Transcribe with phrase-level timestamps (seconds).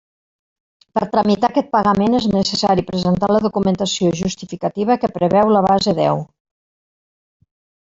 [0.99, 6.29] Per tramitar aquest pagament, és necessari presentar la documentació justificativa que preveu la base deu.